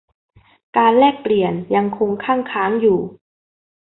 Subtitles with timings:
[0.77, 2.99] การแลกเปลี่ยนยังคงคั่งค้างอยู่